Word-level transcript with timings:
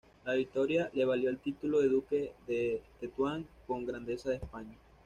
La 0.25 0.33
victoria 0.33 0.89
le 0.95 1.05
valió 1.05 1.29
el 1.29 1.37
título 1.37 1.79
de 1.79 1.87
duque 1.89 2.33
de 2.47 2.81
Tetuán 2.99 3.47
con 3.67 3.85
Grandeza 3.85 4.29
de 4.31 4.37
España. 4.37 4.75